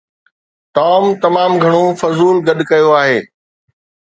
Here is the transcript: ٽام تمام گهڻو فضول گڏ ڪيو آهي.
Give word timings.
ٽام 0.75 1.03
تمام 1.23 1.51
گهڻو 1.63 1.83
فضول 1.99 2.37
گڏ 2.47 2.59
ڪيو 2.69 2.89
آهي. 3.01 3.19